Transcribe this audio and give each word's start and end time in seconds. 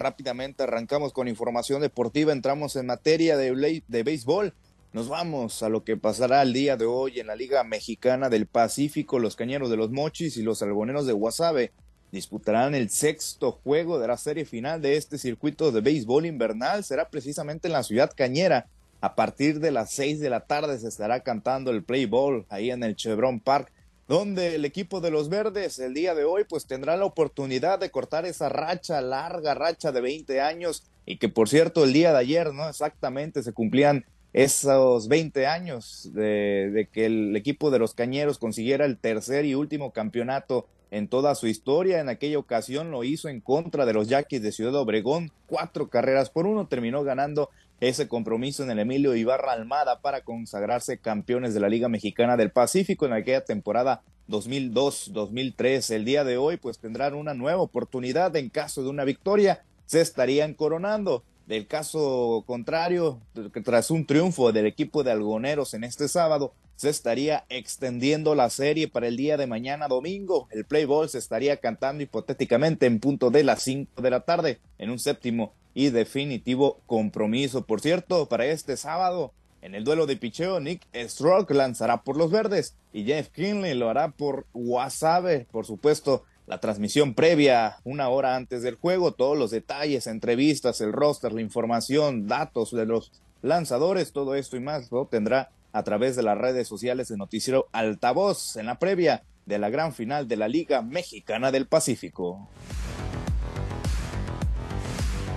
rápidamente 0.00 0.64
arrancamos 0.64 1.12
con 1.12 1.28
información 1.28 1.80
deportiva, 1.82 2.32
entramos 2.32 2.74
en 2.74 2.86
materia 2.86 3.36
de, 3.36 4.02
béisbol. 4.02 4.52
Nos 4.92 5.08
vamos 5.08 5.62
a 5.62 5.68
lo 5.68 5.84
que 5.84 5.96
pasará 5.96 6.42
el 6.42 6.52
día 6.52 6.76
de 6.76 6.86
hoy 6.86 7.20
en 7.20 7.28
la 7.28 7.36
Liga 7.36 7.62
Mexicana 7.62 8.28
del 8.28 8.46
Pacífico. 8.46 9.20
Los 9.20 9.36
Cañeros 9.36 9.70
de 9.70 9.76
los 9.76 9.90
Mochis 9.90 10.36
y 10.36 10.42
los 10.42 10.62
Algoneros 10.62 11.06
de 11.06 11.12
Guasave 11.12 11.70
disputarán 12.10 12.74
el 12.74 12.90
sexto 12.90 13.52
juego 13.52 14.00
de 14.00 14.08
la 14.08 14.16
serie 14.16 14.44
final 14.44 14.82
de 14.82 14.96
este 14.96 15.16
circuito 15.16 15.70
de 15.70 15.80
béisbol 15.80 16.26
invernal. 16.26 16.82
Será 16.82 17.08
precisamente 17.08 17.68
en 17.68 17.74
la 17.74 17.84
ciudad 17.84 18.10
cañera. 18.16 18.66
A 19.00 19.14
partir 19.14 19.60
de 19.60 19.70
las 19.70 19.92
seis 19.92 20.18
de 20.18 20.28
la 20.28 20.40
tarde 20.40 20.78
se 20.78 20.88
estará 20.88 21.20
cantando 21.20 21.70
el 21.70 21.84
play 21.84 22.06
ball 22.06 22.46
ahí 22.48 22.70
en 22.70 22.82
el 22.82 22.96
Chevron 22.96 23.38
Park 23.38 23.72
donde 24.10 24.56
el 24.56 24.64
equipo 24.64 25.00
de 25.00 25.12
los 25.12 25.28
verdes 25.28 25.78
el 25.78 25.94
día 25.94 26.16
de 26.16 26.24
hoy 26.24 26.42
pues 26.42 26.66
tendrá 26.66 26.96
la 26.96 27.04
oportunidad 27.04 27.78
de 27.78 27.92
cortar 27.92 28.26
esa 28.26 28.48
racha, 28.48 29.00
larga 29.00 29.54
racha 29.54 29.92
de 29.92 30.00
20 30.00 30.40
años 30.40 30.82
y 31.06 31.18
que 31.18 31.28
por 31.28 31.48
cierto 31.48 31.84
el 31.84 31.92
día 31.92 32.10
de 32.10 32.18
ayer, 32.18 32.52
¿no? 32.52 32.68
Exactamente 32.68 33.44
se 33.44 33.52
cumplían 33.52 34.04
esos 34.32 35.06
20 35.06 35.46
años 35.46 36.10
de, 36.12 36.72
de 36.72 36.88
que 36.88 37.06
el 37.06 37.36
equipo 37.36 37.70
de 37.70 37.78
los 37.78 37.94
Cañeros 37.94 38.38
consiguiera 38.38 38.84
el 38.84 38.98
tercer 38.98 39.44
y 39.44 39.54
último 39.54 39.92
campeonato 39.92 40.66
en 40.90 41.06
toda 41.06 41.36
su 41.36 41.46
historia. 41.46 42.00
En 42.00 42.08
aquella 42.08 42.40
ocasión 42.40 42.90
lo 42.90 43.04
hizo 43.04 43.28
en 43.28 43.40
contra 43.40 43.86
de 43.86 43.92
los 43.92 44.08
Yaquis 44.08 44.42
de 44.42 44.50
Ciudad 44.50 44.74
Obregón, 44.74 45.30
cuatro 45.46 45.88
carreras 45.88 46.30
por 46.30 46.48
uno, 46.48 46.66
terminó 46.66 47.04
ganando 47.04 47.50
ese 47.80 48.08
compromiso 48.08 48.62
en 48.62 48.70
el 48.70 48.78
Emilio 48.78 49.16
Ibarra 49.16 49.52
Almada 49.52 50.00
para 50.00 50.20
consagrarse 50.22 50.98
campeones 50.98 51.54
de 51.54 51.60
la 51.60 51.68
Liga 51.68 51.88
Mexicana 51.88 52.36
del 52.36 52.50
Pacífico 52.50 53.06
en 53.06 53.14
aquella 53.14 53.44
temporada 53.44 54.02
2002-2003. 54.28 55.94
El 55.94 56.04
día 56.04 56.24
de 56.24 56.36
hoy 56.36 56.58
pues 56.58 56.78
tendrán 56.78 57.14
una 57.14 57.34
nueva 57.34 57.62
oportunidad 57.62 58.36
en 58.36 58.50
caso 58.50 58.82
de 58.82 58.90
una 58.90 59.04
victoria, 59.04 59.64
se 59.86 60.00
estarían 60.00 60.54
coronando. 60.54 61.24
Del 61.46 61.66
caso 61.66 62.44
contrario, 62.46 63.18
tras 63.64 63.90
un 63.90 64.06
triunfo 64.06 64.52
del 64.52 64.66
equipo 64.66 65.02
de 65.02 65.10
algoneros 65.10 65.74
en 65.74 65.82
este 65.82 66.06
sábado, 66.06 66.54
se 66.76 66.90
estaría 66.90 67.44
extendiendo 67.48 68.34
la 68.34 68.48
serie 68.50 68.88
para 68.88 69.08
el 69.08 69.16
día 69.16 69.36
de 69.36 69.48
mañana 69.48 69.88
domingo. 69.88 70.46
El 70.50 70.64
play 70.64 70.84
ball 70.84 71.08
se 71.08 71.18
estaría 71.18 71.56
cantando 71.56 72.04
hipotéticamente 72.04 72.86
en 72.86 73.00
punto 73.00 73.30
de 73.30 73.42
las 73.42 73.62
5 73.64 74.00
de 74.00 74.10
la 74.10 74.20
tarde 74.20 74.60
en 74.78 74.90
un 74.90 74.98
séptimo 74.98 75.52
y 75.74 75.90
definitivo 75.90 76.80
compromiso. 76.86 77.64
Por 77.64 77.80
cierto, 77.80 78.26
para 78.26 78.46
este 78.46 78.76
sábado, 78.76 79.32
en 79.62 79.74
el 79.74 79.84
duelo 79.84 80.06
de 80.06 80.16
picheo, 80.16 80.60
Nick 80.60 80.86
Stroke 80.94 81.54
lanzará 81.54 82.02
por 82.02 82.16
los 82.16 82.30
verdes 82.30 82.74
y 82.92 83.04
Jeff 83.04 83.28
Kinley 83.28 83.74
lo 83.74 83.90
hará 83.90 84.10
por 84.10 84.46
Wasabe. 84.54 85.46
Por 85.50 85.66
supuesto, 85.66 86.24
la 86.46 86.58
transmisión 86.58 87.14
previa, 87.14 87.76
una 87.84 88.08
hora 88.08 88.36
antes 88.36 88.62
del 88.62 88.74
juego, 88.74 89.12
todos 89.12 89.38
los 89.38 89.50
detalles, 89.50 90.06
entrevistas, 90.06 90.80
el 90.80 90.92
roster, 90.92 91.32
la 91.32 91.42
información, 91.42 92.26
datos 92.26 92.72
de 92.72 92.86
los 92.86 93.12
lanzadores, 93.42 94.12
todo 94.12 94.34
esto 94.34 94.56
y 94.56 94.60
más 94.60 94.90
lo 94.90 95.06
tendrá 95.06 95.50
a 95.72 95.84
través 95.84 96.16
de 96.16 96.22
las 96.22 96.36
redes 96.36 96.66
sociales 96.66 97.08
de 97.08 97.16
Noticiero 97.16 97.68
Altavoz 97.72 98.56
en 98.56 98.66
la 98.66 98.78
previa 98.78 99.22
de 99.46 99.58
la 99.58 99.70
gran 99.70 99.92
final 99.92 100.26
de 100.26 100.36
la 100.36 100.48
Liga 100.48 100.82
Mexicana 100.82 101.52
del 101.52 101.66
Pacífico. 101.66 102.48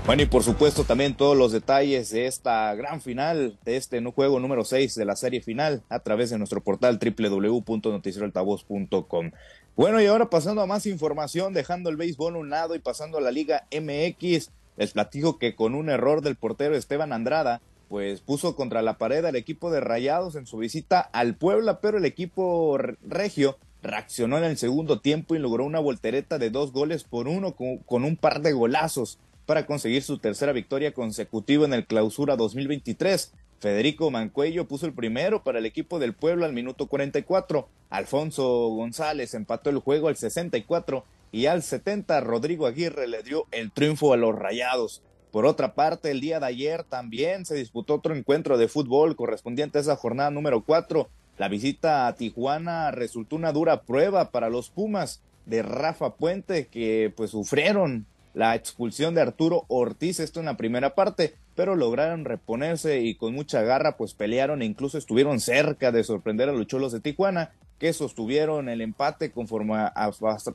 Bueno, 0.05 0.21
y 0.21 0.25
por 0.25 0.43
supuesto 0.43 0.83
también 0.83 1.15
todos 1.15 1.37
los 1.37 1.53
detalles 1.53 2.09
de 2.09 2.27
esta 2.27 2.75
gran 2.75 2.99
final, 2.99 3.57
de 3.63 3.77
este 3.77 4.03
juego 4.03 4.41
número 4.41 4.65
6 4.65 4.95
de 4.95 5.05
la 5.05 5.15
serie 5.15 5.39
final, 5.39 5.81
a 5.87 5.99
través 5.99 6.29
de 6.29 6.37
nuestro 6.37 6.61
portal 6.61 6.99
www.noticieroaltavoz.com. 6.99 9.31
Bueno, 9.77 10.01
y 10.01 10.07
ahora 10.07 10.29
pasando 10.29 10.61
a 10.61 10.65
más 10.65 10.87
información, 10.87 11.53
dejando 11.53 11.89
el 11.89 11.95
béisbol 11.95 12.35
a 12.35 12.39
un 12.39 12.49
lado 12.49 12.75
y 12.75 12.79
pasando 12.79 13.17
a 13.17 13.21
la 13.21 13.31
Liga 13.31 13.65
MX, 13.71 14.49
les 14.75 14.91
platico 14.91 15.39
que 15.39 15.55
con 15.55 15.73
un 15.73 15.89
error 15.89 16.21
del 16.21 16.35
portero 16.35 16.75
Esteban 16.75 17.13
Andrada, 17.13 17.61
pues 17.87 18.19
puso 18.19 18.57
contra 18.57 18.81
la 18.81 18.97
pared 18.97 19.23
al 19.23 19.37
equipo 19.37 19.71
de 19.71 19.79
Rayados 19.79 20.35
en 20.35 20.47
su 20.47 20.57
visita 20.57 20.99
al 20.99 21.35
Puebla, 21.35 21.79
pero 21.79 21.97
el 21.97 22.03
equipo 22.03 22.77
regio 23.07 23.57
reaccionó 23.81 24.37
en 24.37 24.43
el 24.43 24.57
segundo 24.57 24.99
tiempo 24.99 25.33
y 25.33 25.39
logró 25.39 25.63
una 25.63 25.79
voltereta 25.79 26.39
de 26.39 26.49
dos 26.49 26.73
goles 26.73 27.05
por 27.05 27.29
uno 27.29 27.55
con 27.55 28.03
un 28.03 28.17
par 28.17 28.41
de 28.41 28.51
golazos 28.51 29.17
para 29.45 29.65
conseguir 29.65 30.03
su 30.03 30.17
tercera 30.17 30.51
victoria 30.51 30.93
consecutiva 30.93 31.65
en 31.65 31.73
el 31.73 31.85
Clausura 31.85 32.35
2023. 32.35 33.33
Federico 33.59 34.11
Mancuello 34.11 34.67
puso 34.67 34.85
el 34.85 34.93
primero 34.93 35.43
para 35.43 35.59
el 35.59 35.65
equipo 35.65 35.99
del 35.99 36.13
pueblo 36.13 36.45
al 36.45 36.53
minuto 36.53 36.87
44. 36.87 37.67
Alfonso 37.89 38.69
González 38.69 39.33
empató 39.33 39.69
el 39.69 39.79
juego 39.79 40.09
al 40.09 40.17
64 40.17 41.05
y 41.31 41.45
al 41.45 41.63
70 41.63 42.19
Rodrigo 42.21 42.67
Aguirre 42.67 43.07
le 43.07 43.23
dio 43.23 43.47
el 43.51 43.71
triunfo 43.71 44.13
a 44.13 44.17
los 44.17 44.35
Rayados. 44.35 45.01
Por 45.31 45.45
otra 45.45 45.73
parte, 45.73 46.11
el 46.11 46.21
día 46.21 46.39
de 46.39 46.45
ayer 46.45 46.83
también 46.83 47.45
se 47.45 47.55
disputó 47.55 47.95
otro 47.95 48.15
encuentro 48.15 48.57
de 48.57 48.67
fútbol 48.67 49.15
correspondiente 49.15 49.79
a 49.79 49.81
esa 49.81 49.95
jornada 49.95 50.29
número 50.29 50.63
4. 50.63 51.09
La 51.37 51.47
visita 51.47 52.05
a 52.05 52.15
Tijuana 52.15 52.91
resultó 52.91 53.35
una 53.35 53.51
dura 53.51 53.81
prueba 53.81 54.29
para 54.29 54.49
los 54.49 54.69
Pumas 54.69 55.23
de 55.45 55.63
Rafa 55.63 56.13
Puente 56.15 56.67
que 56.67 57.11
pues 57.15 57.31
sufrieron 57.31 58.05
la 58.33 58.55
expulsión 58.55 59.13
de 59.15 59.21
Arturo 59.21 59.65
Ortiz, 59.67 60.19
esto 60.19 60.39
en 60.39 60.47
la 60.47 60.57
primera 60.57 60.95
parte, 60.95 61.35
pero 61.55 61.75
lograron 61.75 62.25
reponerse 62.25 63.01
y 63.01 63.15
con 63.15 63.33
mucha 63.33 63.61
garra 63.61 63.95
pues 63.95 64.13
pelearon 64.13 64.61
e 64.61 64.65
incluso 64.65 64.97
estuvieron 64.97 65.39
cerca 65.39 65.91
de 65.91 66.03
sorprender 66.03 66.49
a 66.49 66.53
los 66.53 66.67
Cholos 66.67 66.91
de 66.91 66.99
Tijuana, 66.99 67.51
que 67.77 67.93
sostuvieron 67.93 68.69
el 68.69 68.81
empate 68.81 69.31
conforme 69.31 69.75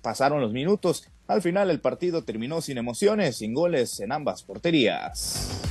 pasaron 0.02 0.40
los 0.40 0.52
minutos. 0.52 1.08
Al 1.26 1.42
final 1.42 1.70
el 1.70 1.80
partido 1.80 2.24
terminó 2.24 2.60
sin 2.60 2.78
emociones, 2.78 3.36
sin 3.36 3.54
goles 3.54 4.00
en 4.00 4.12
ambas 4.12 4.42
porterías. 4.42 5.62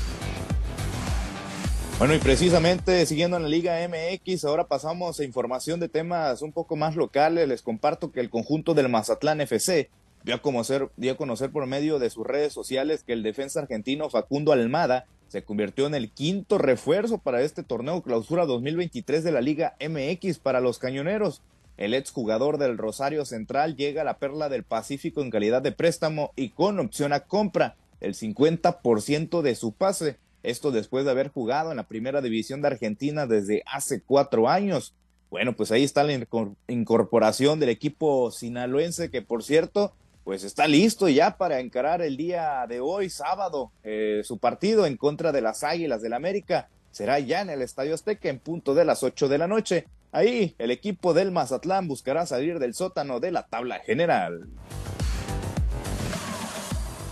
Bueno, 1.97 2.13
y 2.13 2.19
precisamente 2.19 3.07
siguiendo 3.07 3.38
en 3.38 3.44
la 3.44 3.50
Liga 3.50 3.75
MX, 3.88 4.45
ahora 4.45 4.68
pasamos 4.68 5.19
a 5.19 5.24
información 5.24 5.79
de 5.79 5.89
temas 5.89 6.44
un 6.44 6.51
poco 6.51 6.75
más 6.75 6.95
locales. 6.95 7.47
Les 7.47 7.63
comparto 7.63 8.12
que 8.12 8.19
el 8.19 8.29
conjunto 8.29 8.75
del 8.75 8.88
Mazatlán 8.88 9.41
FC 9.41 9.89
dio 10.27 10.35
a, 10.35 10.41
conocer, 10.41 10.89
dio 10.97 11.13
a 11.13 11.15
conocer 11.15 11.51
por 11.51 11.65
medio 11.67 11.99
de 11.99 12.09
sus 12.09 12.27
redes 12.27 12.51
sociales 12.51 13.01
que 13.05 13.13
el 13.13 13.23
defensa 13.23 13.61
argentino 13.61 14.09
Facundo 14.09 14.51
Almada 14.51 15.05
se 15.29 15.45
convirtió 15.45 15.88
en 15.88 15.95
el 15.95 16.11
quinto 16.11 16.57
refuerzo 16.57 17.17
para 17.17 17.43
este 17.43 17.63
torneo 17.63 18.01
clausura 18.01 18.45
2023 18.45 19.23
de 19.23 19.31
la 19.31 19.39
Liga 19.39 19.77
MX 19.79 20.39
para 20.39 20.59
los 20.59 20.79
cañoneros. 20.79 21.41
El 21.77 21.93
exjugador 21.93 22.57
del 22.57 22.77
Rosario 22.77 23.23
Central 23.23 23.77
llega 23.77 24.01
a 24.01 24.03
la 24.03 24.17
Perla 24.17 24.49
del 24.49 24.63
Pacífico 24.63 25.21
en 25.21 25.29
calidad 25.29 25.61
de 25.61 25.71
préstamo 25.71 26.33
y 26.35 26.49
con 26.49 26.77
opción 26.81 27.13
a 27.13 27.21
compra, 27.21 27.77
el 28.01 28.13
50% 28.13 29.41
de 29.41 29.55
su 29.55 29.71
pase. 29.71 30.17
Esto 30.44 30.71
después 30.71 31.05
de 31.05 31.11
haber 31.11 31.29
jugado 31.29 31.71
en 31.71 31.77
la 31.77 31.88
primera 31.88 32.21
división 32.21 32.61
de 32.61 32.67
Argentina 32.67 33.27
desde 33.27 33.63
hace 33.65 34.01
cuatro 34.01 34.49
años. 34.49 34.94
Bueno, 35.29 35.55
pues 35.55 35.71
ahí 35.71 35.85
está 35.85 36.03
la 36.03 36.19
incorporación 36.67 37.61
del 37.61 37.69
equipo 37.69 38.29
sinaloense 38.31 39.09
que 39.09 39.21
por 39.21 39.41
cierto 39.41 39.94
pues 40.27 40.43
está 40.43 40.67
listo 40.67 41.07
ya 41.07 41.38
para 41.38 41.61
encarar 41.61 42.01
el 42.01 42.17
día 42.17 42.65
de 42.67 42.81
hoy, 42.81 43.09
sábado, 43.09 43.71
eh, 43.85 44.23
su 44.25 44.39
partido 44.39 44.85
en 44.85 44.97
contra 44.97 45.31
de 45.31 45.39
las 45.39 45.63
Águilas 45.63 46.01
del 46.01 46.11
América. 46.11 46.67
Será 46.91 47.17
ya 47.19 47.39
en 47.39 47.49
el 47.49 47.61
Estadio 47.61 47.93
Azteca 47.93 48.27
en 48.27 48.39
punto 48.39 48.75
de 48.75 48.83
las 48.83 49.03
8 49.03 49.29
de 49.29 49.38
la 49.38 49.47
noche. 49.47 49.88
Ahí 50.11 50.53
el 50.57 50.71
equipo 50.71 51.13
del 51.13 51.31
Mazatlán 51.31 51.88
buscará 51.88 52.25
salir 52.25 52.59
del 52.59 52.73
sótano 52.73 53.21
de 53.21 53.31
la 53.31 53.47
tabla 53.47 53.79
general. 53.79 54.49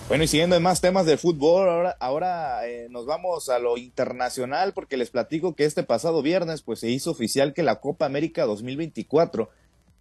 Bueno, 0.09 0.25
y 0.25 0.27
siguiendo 0.27 0.57
en 0.57 0.63
más 0.63 0.81
temas 0.81 1.05
de 1.05 1.15
fútbol, 1.15 1.69
ahora, 1.69 1.95
ahora 2.01 2.67
eh, 2.67 2.87
nos 2.89 3.05
vamos 3.05 3.47
a 3.47 3.59
lo 3.59 3.77
internacional 3.77 4.73
porque 4.73 4.97
les 4.97 5.09
platico 5.09 5.55
que 5.55 5.63
este 5.63 5.83
pasado 5.83 6.21
viernes 6.21 6.63
pues 6.63 6.81
se 6.81 6.89
hizo 6.89 7.11
oficial 7.11 7.53
que 7.53 7.63
la 7.63 7.79
Copa 7.79 8.05
América 8.05 8.43
2024 8.43 9.49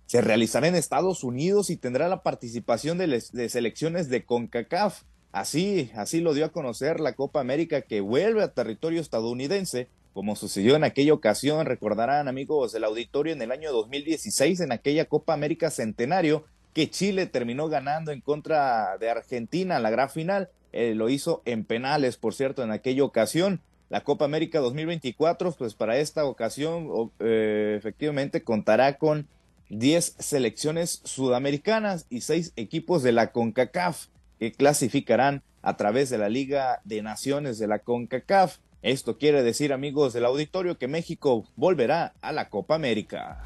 se 0.06 0.20
realizará 0.20 0.68
en 0.68 0.74
Estados 0.74 1.24
Unidos 1.24 1.70
y 1.70 1.76
tendrá 1.76 2.08
la 2.08 2.22
participación 2.22 2.98
de, 2.98 3.20
selecciones 3.48 4.08
de 4.08 4.24
CONCACAF. 4.24 5.02
Así, 5.32 5.90
así 5.96 6.20
lo 6.20 6.34
dio 6.34 6.44
a 6.44 6.52
conocer 6.52 7.00
la 7.00 7.14
Copa 7.14 7.40
América 7.40 7.82
que 7.82 8.00
vuelve 8.00 8.42
a 8.42 8.52
territorio 8.52 9.00
estadounidense, 9.00 9.88
como 10.12 10.36
sucedió 10.36 10.76
en 10.76 10.84
aquella 10.84 11.12
ocasión, 11.12 11.66
recordarán 11.66 12.28
amigos 12.28 12.72
del 12.72 12.84
auditorio 12.84 13.32
en 13.32 13.42
el 13.42 13.50
año 13.50 13.72
2016 13.72 14.60
en 14.60 14.70
aquella 14.70 15.06
Copa 15.06 15.34
América 15.34 15.70
Centenario 15.70 16.44
que 16.72 16.90
Chile 16.90 17.26
terminó 17.26 17.68
ganando 17.68 18.12
en 18.12 18.20
contra 18.20 18.98
de 18.98 19.10
Argentina 19.10 19.76
en 19.76 19.82
la 19.82 19.90
gran 19.90 20.10
final. 20.10 20.50
Eh, 20.72 20.94
lo 20.94 21.08
hizo 21.08 21.42
en 21.44 21.64
penales, 21.64 22.16
por 22.16 22.34
cierto, 22.34 22.62
en 22.62 22.72
aquella 22.72 23.04
ocasión. 23.04 23.60
La 23.90 24.02
Copa 24.02 24.24
América 24.24 24.58
2024, 24.60 25.52
pues 25.52 25.74
para 25.74 25.98
esta 25.98 26.24
ocasión 26.24 27.12
eh, 27.20 27.76
efectivamente 27.78 28.42
contará 28.42 28.98
con 28.98 29.28
10 29.70 30.16
selecciones 30.18 31.00
sudamericanas 31.04 32.06
y 32.10 32.20
6 32.20 32.52
equipos 32.56 33.02
de 33.02 33.12
la 33.12 33.32
CONCACAF 33.32 34.06
que 34.38 34.52
clasificarán 34.52 35.42
a 35.62 35.76
través 35.76 36.10
de 36.10 36.18
la 36.18 36.28
Liga 36.28 36.80
de 36.84 37.02
Naciones 37.02 37.58
de 37.58 37.66
la 37.66 37.78
CONCACAF. 37.78 38.58
Esto 38.82 39.16
quiere 39.16 39.42
decir, 39.42 39.72
amigos 39.72 40.12
del 40.12 40.26
auditorio, 40.26 40.76
que 40.76 40.88
México 40.88 41.46
volverá 41.56 42.14
a 42.20 42.32
la 42.32 42.50
Copa 42.50 42.74
América. 42.74 43.42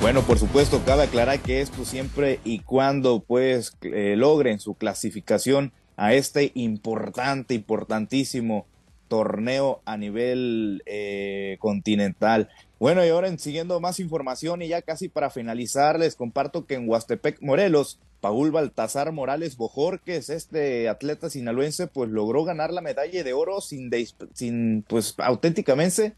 Bueno, 0.00 0.22
por 0.22 0.36
supuesto, 0.36 0.82
cabe 0.84 1.04
aclarar 1.04 1.38
que 1.38 1.60
esto 1.60 1.84
siempre 1.84 2.40
y 2.42 2.58
cuando 2.58 3.20
pues 3.20 3.76
eh, 3.82 4.16
logren 4.16 4.58
su 4.58 4.74
clasificación 4.74 5.72
a 5.96 6.14
este 6.14 6.50
importante, 6.54 7.54
importantísimo 7.54 8.66
torneo 9.06 9.80
a 9.84 9.96
nivel 9.96 10.82
eh, 10.86 11.56
continental. 11.60 12.48
Bueno, 12.82 13.06
y 13.06 13.10
ahora 13.10 13.38
siguiendo 13.38 13.78
más 13.78 14.00
información 14.00 14.60
y 14.60 14.66
ya 14.66 14.82
casi 14.82 15.08
para 15.08 15.30
finalizar, 15.30 16.00
les 16.00 16.16
comparto 16.16 16.66
que 16.66 16.74
en 16.74 16.88
Huastepec, 16.88 17.40
Morelos, 17.40 18.00
Paul 18.20 18.50
Baltasar 18.50 19.12
Morales 19.12 19.56
Bojorques, 19.56 20.28
este 20.30 20.88
atleta 20.88 21.30
sinaloense, 21.30 21.86
pues 21.86 22.10
logró 22.10 22.42
ganar 22.42 22.72
la 22.72 22.80
medalla 22.80 23.22
de 23.22 23.32
oro 23.34 23.60
sin, 23.60 23.88
sin 24.34 24.84
pues 24.88 25.14
auténticamente 25.18 26.16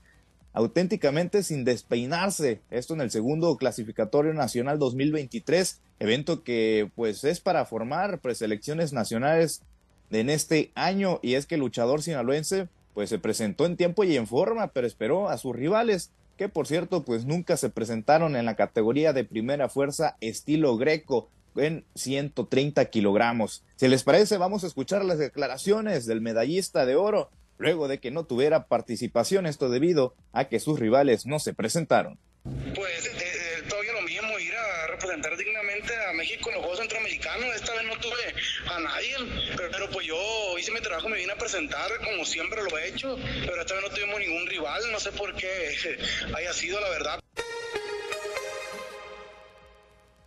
auténticamente 0.55 1.43
sin 1.43 1.67
despeinarse. 1.67 2.63
Esto 2.71 2.95
en 2.95 3.03
el 3.03 3.11
segundo 3.11 3.55
clasificatorio 3.59 4.33
nacional 4.33 4.79
2023, 4.79 5.83
evento 5.99 6.45
que 6.45 6.91
pues 6.95 7.25
es 7.25 7.41
para 7.41 7.67
formar 7.67 8.21
preselecciones 8.21 8.95
nacionales 8.95 9.61
en 10.11 10.31
este 10.31 10.73
año 10.75 11.21
y 11.21 11.35
es 11.35 11.45
que 11.45 11.57
el 11.57 11.61
luchador 11.61 12.01
sinaloense 12.01 12.69
pues 12.95 13.11
se 13.11 13.19
presentó 13.19 13.67
en 13.67 13.77
tiempo 13.77 14.03
y 14.05 14.17
en 14.17 14.27
forma, 14.27 14.69
pero 14.69 14.87
esperó 14.87 15.29
a 15.29 15.37
sus 15.37 15.55
rivales 15.55 16.11
que 16.37 16.49
por 16.49 16.67
cierto 16.67 17.05
pues 17.05 17.25
nunca 17.25 17.57
se 17.57 17.71
presentaron 17.71 18.37
en 18.37 18.45
la 18.45 18.57
categoría 18.57 19.13
de 19.13 19.25
primera 19.25 19.69
fuerza 19.69 20.17
estilo 20.21 20.77
greco 20.77 21.29
en 21.57 21.85
130 21.95 22.85
kilogramos. 22.87 23.63
Si 23.77 23.89
les 23.89 24.03
parece, 24.03 24.39
vamos 24.39 24.65
a 24.65 24.67
escuchar 24.67 25.05
las 25.05 25.19
declaraciones 25.19 26.07
del 26.07 26.21
medallista 26.21 26.87
de 26.87 26.97
oro 26.97 27.31
luego 27.59 27.89
de 27.89 27.99
que 27.99 28.11
no 28.11 28.25
tuviera 28.25 28.67
participación, 28.67 29.47
esto 29.47 29.69
debido 29.69 30.15
a 30.33 30.47
que 30.47 30.61
sus 30.61 30.79
rivales 30.79 31.27
no 31.27 31.39
se 31.39 31.55
presentaron. 31.55 32.19
Pues 32.43 33.07
eh, 33.07 33.63
todavía 33.69 33.93
lo 33.93 34.03
mismo, 34.03 34.39
ir 34.39 34.55
a 34.55 34.94
representar 35.05 35.37
dignamente 35.37 35.93
a 36.09 36.13
México 36.15 36.49
en 36.49 36.55
los 36.57 36.63
Juegos 36.65 36.81
Centroamericanos. 36.81 37.55
Esta 37.55 37.75
vez 37.75 37.85
no 37.85 37.97
tuve 37.99 38.35
a 38.71 38.81
nadie, 38.81 39.15
pero, 39.57 39.91
pues 39.91 40.07
yo 40.07 40.59
hice 40.59 40.73
mi 40.73 40.81
trabajo, 40.81 41.09
me 41.09 41.19
vine 41.19 41.33
a 41.33 41.37
presentar 41.37 41.91
como 42.05 42.25
siempre 42.25 42.63
lo 42.63 42.79
he 42.79 42.89
hecho, 42.89 43.17
pero 43.45 43.61
esta 43.61 43.75
vez 43.75 43.85
no 43.85 43.91
tuvimos 43.91 44.19
ningún 44.19 44.47
rival, 44.47 44.83
no 44.93 44.99
sé 44.99 45.13
por 45.13 45.35
qué 45.35 45.99
haya 46.37 46.53
sido 46.53 46.81
la 46.81 46.89
verdad. 46.89 47.21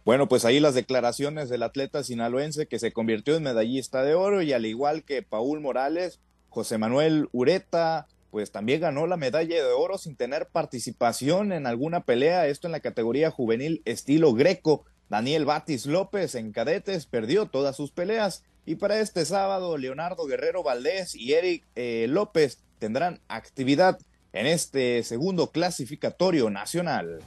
Bueno, 0.05 0.29
pues 0.29 0.45
ahí 0.45 0.59
las 0.59 0.73
declaraciones 0.73 1.49
del 1.49 1.63
atleta 1.63 2.03
sinaloense 2.03 2.67
que 2.67 2.79
se 2.79 2.93
convirtió 2.93 3.35
en 3.35 3.43
medallista 3.43 4.03
de 4.03 4.13
oro 4.13 4.41
y 4.41 4.53
al 4.53 4.65
igual 4.65 5.03
que 5.03 5.21
Paul 5.21 5.59
Morales, 5.59 6.21
José 6.49 6.77
Manuel 6.77 7.27
Ureta, 7.33 8.07
pues 8.31 8.51
también 8.51 8.81
ganó 8.81 9.07
la 9.07 9.17
medalla 9.17 9.55
de 9.55 9.71
oro 9.71 9.97
sin 9.97 10.15
tener 10.15 10.47
participación 10.47 11.51
en 11.51 11.65
alguna 11.65 12.01
pelea, 12.03 12.47
esto 12.47 12.67
en 12.67 12.73
la 12.73 12.79
categoría 12.79 13.31
juvenil 13.31 13.81
estilo 13.85 14.33
greco. 14.33 14.85
Daniel 15.09 15.45
Batis 15.45 15.85
López 15.85 16.35
en 16.35 16.51
cadetes 16.51 17.05
perdió 17.05 17.45
todas 17.45 17.75
sus 17.75 17.91
peleas 17.91 18.43
y 18.65 18.75
para 18.75 18.99
este 18.99 19.23
sábado 19.23 19.77
Leonardo 19.77 20.25
Guerrero 20.25 20.63
Valdés 20.63 21.15
y 21.15 21.33
Eric 21.33 21.63
eh, 21.75 22.07
López 22.09 22.59
tendrán 22.79 23.21
actividad 23.29 23.97
en 24.33 24.45
este 24.45 25.03
segundo 25.03 25.51
clasificatorio 25.51 26.49
nacional. 26.49 27.21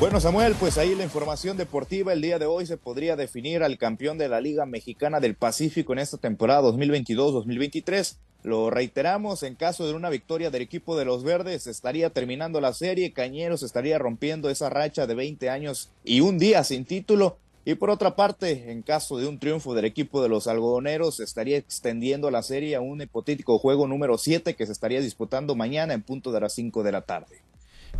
Bueno, 0.00 0.20
Samuel, 0.20 0.54
pues 0.60 0.78
ahí 0.78 0.94
la 0.94 1.02
información 1.02 1.56
deportiva. 1.56 2.12
El 2.12 2.22
día 2.22 2.38
de 2.38 2.46
hoy 2.46 2.66
se 2.66 2.76
podría 2.76 3.16
definir 3.16 3.64
al 3.64 3.78
campeón 3.78 4.16
de 4.16 4.28
la 4.28 4.40
Liga 4.40 4.64
Mexicana 4.64 5.18
del 5.18 5.34
Pacífico 5.34 5.92
en 5.92 5.98
esta 5.98 6.18
temporada 6.18 6.62
2022-2023. 6.68 8.16
Lo 8.44 8.70
reiteramos, 8.70 9.42
en 9.42 9.56
caso 9.56 9.88
de 9.88 9.94
una 9.94 10.08
victoria 10.08 10.52
del 10.52 10.62
equipo 10.62 10.96
de 10.96 11.04
los 11.04 11.24
Verdes, 11.24 11.66
estaría 11.66 12.10
terminando 12.10 12.60
la 12.60 12.74
serie. 12.74 13.12
Cañeros 13.12 13.64
estaría 13.64 13.98
rompiendo 13.98 14.50
esa 14.50 14.70
racha 14.70 15.08
de 15.08 15.16
20 15.16 15.50
años 15.50 15.90
y 16.04 16.20
un 16.20 16.38
día 16.38 16.62
sin 16.62 16.84
título. 16.84 17.36
Y 17.64 17.74
por 17.74 17.90
otra 17.90 18.14
parte, 18.14 18.70
en 18.70 18.82
caso 18.82 19.18
de 19.18 19.26
un 19.26 19.40
triunfo 19.40 19.74
del 19.74 19.84
equipo 19.84 20.22
de 20.22 20.28
los 20.28 20.46
algodoneros, 20.46 21.18
estaría 21.18 21.56
extendiendo 21.56 22.30
la 22.30 22.44
serie 22.44 22.76
a 22.76 22.80
un 22.80 23.02
hipotético 23.02 23.58
juego 23.58 23.88
número 23.88 24.16
7 24.16 24.54
que 24.54 24.64
se 24.64 24.72
estaría 24.72 25.00
disputando 25.00 25.56
mañana 25.56 25.92
en 25.92 26.02
punto 26.02 26.30
de 26.30 26.38
las 26.38 26.52
5 26.54 26.84
de 26.84 26.92
la 26.92 27.02
tarde. 27.02 27.47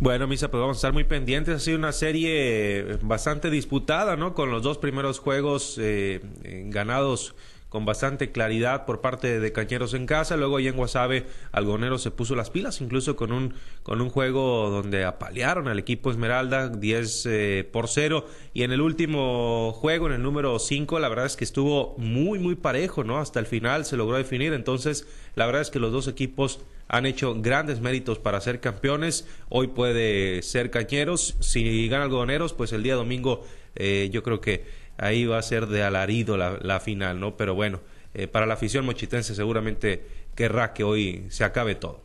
Bueno, 0.01 0.27
Misa, 0.27 0.49
pues 0.49 0.61
vamos 0.61 0.77
a 0.77 0.79
estar 0.79 0.93
muy 0.93 1.03
pendientes. 1.03 1.53
Ha 1.53 1.59
sido 1.59 1.77
una 1.77 1.91
serie 1.91 2.97
bastante 3.01 3.49
disputada, 3.49 4.15
¿no? 4.15 4.33
Con 4.33 4.49
los 4.49 4.63
dos 4.63 4.77
primeros 4.77 5.19
juegos 5.19 5.75
eh, 5.77 6.21
ganados 6.67 7.35
con 7.67 7.85
bastante 7.85 8.31
claridad 8.31 8.85
por 8.85 9.01
parte 9.01 9.41
de 9.41 9.51
Cañeros 9.51 9.93
en 9.93 10.05
casa. 10.05 10.37
Luego 10.37 10.55
ahí 10.55 10.69
en 10.69 10.77
Guasave, 10.77 11.25
Algonero 11.51 11.97
se 11.97 12.11
puso 12.11 12.35
las 12.37 12.49
pilas, 12.49 12.79
incluso 12.79 13.17
con 13.17 13.33
un, 13.33 13.53
con 13.83 13.99
un 13.99 14.09
juego 14.09 14.69
donde 14.69 15.03
apalearon 15.03 15.67
al 15.67 15.79
equipo 15.79 16.09
Esmeralda 16.11 16.69
10 16.69 17.25
eh, 17.25 17.69
por 17.69 17.89
0. 17.89 18.25
Y 18.53 18.63
en 18.63 18.71
el 18.71 18.79
último 18.79 19.73
juego, 19.73 20.07
en 20.07 20.13
el 20.13 20.23
número 20.23 20.59
5, 20.59 20.97
la 20.99 21.09
verdad 21.09 21.25
es 21.25 21.35
que 21.35 21.43
estuvo 21.43 21.95
muy, 21.97 22.39
muy 22.39 22.55
parejo, 22.55 23.03
¿no? 23.03 23.19
Hasta 23.19 23.41
el 23.41 23.45
final 23.45 23.83
se 23.83 23.97
logró 23.97 24.15
definir. 24.15 24.53
Entonces, 24.53 25.07
la 25.35 25.45
verdad 25.45 25.61
es 25.61 25.69
que 25.69 25.79
los 25.79 25.91
dos 25.91 26.07
equipos 26.07 26.61
han 26.89 27.05
hecho 27.05 27.39
grandes 27.39 27.79
méritos 27.79 28.17
para 28.17 28.41
ser 28.41 28.59
campeones. 28.59 29.25
Hoy 29.47 29.67
puede 29.67 30.41
ser 30.41 30.71
Cañeros. 30.71 31.37
Si 31.39 31.87
gana 31.87 32.05
Algodoneros, 32.05 32.53
pues 32.53 32.73
el 32.73 32.83
día 32.83 32.95
domingo 32.95 33.45
eh, 33.75 34.09
yo 34.11 34.23
creo 34.23 34.41
que 34.41 34.65
ahí 34.97 35.25
va 35.25 35.37
a 35.37 35.41
ser 35.43 35.67
de 35.67 35.83
alarido 35.83 36.35
la, 36.35 36.79
final, 36.79 37.19
¿no? 37.19 37.37
Pero 37.37 37.53
bueno, 37.53 37.79
eh, 38.15 38.27
para 38.27 38.47
la 38.47 38.55
afición 38.55 38.85
mochitense 38.85 39.35
seguramente 39.35 40.03
querrá 40.35 40.73
que 40.73 40.83
hoy 40.83 41.27
se 41.29 41.43
acabe 41.43 41.75
todo. 41.75 42.01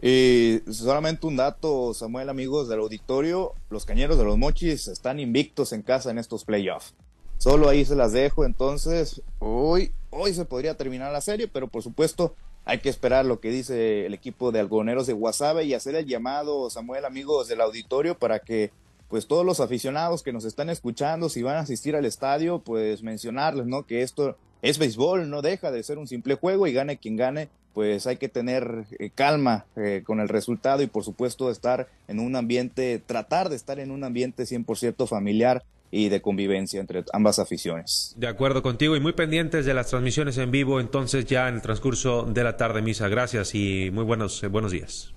Y 0.00 0.60
solamente 0.70 1.26
un 1.26 1.36
dato, 1.36 1.92
Samuel, 1.92 2.30
amigos 2.30 2.68
del 2.68 2.80
auditorio, 2.80 3.52
los 3.68 3.84
cañeros 3.84 4.16
de 4.16 4.24
los 4.24 4.38
mochis 4.38 4.88
están 4.88 5.20
invictos 5.20 5.74
en 5.74 5.82
casa 5.82 6.10
en 6.10 6.18
estos 6.18 6.46
playoffs. 6.46 6.94
Solo 7.36 7.68
ahí 7.68 7.84
se 7.84 7.96
las 7.96 8.12
dejo, 8.12 8.46
entonces 8.46 9.20
hoy, 9.40 9.92
hoy 10.08 10.32
se 10.32 10.46
podría 10.46 10.74
terminar 10.76 11.12
la 11.12 11.20
serie, 11.20 11.48
pero 11.48 11.68
por 11.68 11.82
supuesto 11.82 12.34
hay 12.64 12.78
que 12.78 12.88
esperar 12.88 13.26
lo 13.26 13.40
que 13.40 13.50
dice 13.50 14.06
el 14.06 14.14
equipo 14.14 14.52
de 14.52 14.60
algodoneros 14.60 15.06
de 15.06 15.12
Guasave 15.12 15.64
y 15.64 15.74
hacer 15.74 15.94
el 15.94 16.06
llamado, 16.06 16.70
Samuel, 16.70 17.04
amigos 17.04 17.48
del 17.48 17.60
auditorio, 17.60 18.18
para 18.18 18.38
que 18.38 18.70
pues 19.08 19.26
todos 19.26 19.44
los 19.44 19.60
aficionados 19.60 20.22
que 20.22 20.32
nos 20.32 20.44
están 20.44 20.70
escuchando, 20.70 21.28
si 21.28 21.42
van 21.42 21.56
a 21.56 21.60
asistir 21.60 21.94
al 21.94 22.06
estadio, 22.06 22.60
pues 22.60 23.02
mencionarles, 23.02 23.66
¿no? 23.66 23.86
Que 23.86 24.02
esto 24.02 24.36
es 24.62 24.78
béisbol, 24.78 25.28
no 25.28 25.42
deja 25.42 25.70
de 25.70 25.82
ser 25.82 25.98
un 25.98 26.08
simple 26.08 26.36
juego 26.36 26.66
y 26.66 26.72
gane 26.72 26.96
quien 26.96 27.16
gane, 27.16 27.50
pues 27.74 28.06
hay 28.06 28.16
que 28.16 28.30
tener 28.30 28.86
eh, 28.98 29.10
calma 29.14 29.66
eh, 29.76 30.02
con 30.06 30.20
el 30.20 30.28
resultado 30.28 30.82
y 30.82 30.86
por 30.86 31.04
supuesto 31.04 31.50
estar 31.50 31.88
en 32.08 32.18
un 32.18 32.34
ambiente, 32.34 32.98
tratar 33.04 33.50
de 33.50 33.56
estar 33.56 33.78
en 33.78 33.90
un 33.90 34.04
ambiente 34.04 34.44
100% 34.44 35.06
familiar 35.06 35.64
y 35.94 36.08
de 36.08 36.20
convivencia 36.20 36.80
entre 36.80 37.04
ambas 37.12 37.38
aficiones. 37.38 38.14
De 38.16 38.26
acuerdo 38.26 38.62
contigo 38.62 38.96
y 38.96 39.00
muy 39.00 39.12
pendientes 39.12 39.64
de 39.64 39.74
las 39.74 39.86
transmisiones 39.86 40.36
en 40.38 40.50
vivo 40.50 40.80
entonces 40.80 41.24
ya 41.24 41.48
en 41.48 41.54
el 41.54 41.62
transcurso 41.62 42.24
de 42.24 42.42
la 42.42 42.56
tarde 42.56 42.82
misa. 42.82 43.06
Gracias 43.08 43.54
y 43.54 43.92
muy 43.92 44.02
buenos, 44.02 44.42
eh, 44.42 44.48
buenos 44.48 44.72
días. 44.72 45.14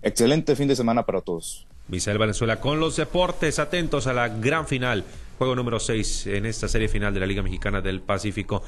Excelente 0.00 0.56
fin 0.56 0.66
de 0.66 0.76
semana 0.76 1.04
para 1.04 1.20
todos. 1.20 1.66
Misael 1.88 2.16
Valenzuela 2.16 2.58
con 2.58 2.80
los 2.80 2.96
deportes, 2.96 3.58
atentos 3.58 4.06
a 4.06 4.14
la 4.14 4.28
gran 4.30 4.66
final, 4.66 5.04
juego 5.36 5.54
número 5.54 5.78
6 5.78 6.28
en 6.28 6.46
esta 6.46 6.68
serie 6.68 6.88
final 6.88 7.12
de 7.12 7.20
la 7.20 7.26
Liga 7.26 7.42
Mexicana 7.42 7.82
del 7.82 8.00
Pacífico. 8.00 8.62